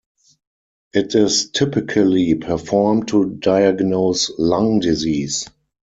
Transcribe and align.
It 0.93 1.13
is 1.13 1.51
typically 1.51 2.33
performed 2.33 3.09
to 3.09 3.35
diagnose 3.35 4.31
lung 4.39 4.79
disease. 4.79 5.47